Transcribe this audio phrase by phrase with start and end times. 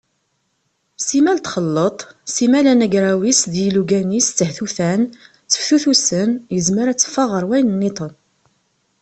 [1.07, 1.97] Simmal txelleḍ,
[2.33, 5.01] simmal anagraw-is d yilugan-is ttehtutan,
[5.45, 8.13] tteftutusen, yezmer ad teffeɣ ɣer wayen-nniḍen.